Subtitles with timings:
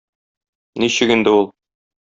[0.85, 1.49] Ничек инде ул?